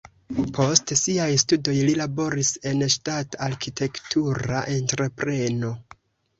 Post 0.57 0.93
siaj 1.01 1.27
studoj 1.43 1.75
li 1.89 1.93
laboris 1.99 2.51
en 2.71 2.83
ŝtata 2.95 3.43
arkitektura 3.51 4.67
entrepreno. 4.81 5.75